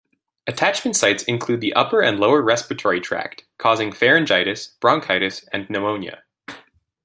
[0.47, 6.23] Attachment sites include the upper and lower respiratory tract, causing pharyngitis, bronchitis, and pneumonia.